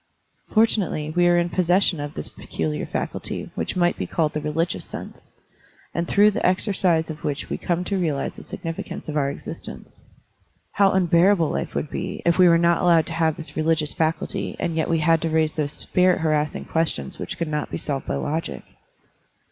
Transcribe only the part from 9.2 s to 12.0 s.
existence. How unbearable life would